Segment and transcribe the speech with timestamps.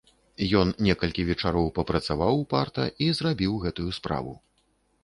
[0.61, 4.33] Ён некалькі вечароў папрацаваў упарта і зрабіў гэтую справу.